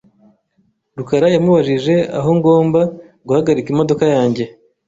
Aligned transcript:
rukara 0.97 1.27
yamubajije 1.35 1.95
aho 2.19 2.29
ngomba 2.37 2.79
guhagarika 3.27 3.67
imodoka 3.71 4.03
yanjye. 4.15 4.43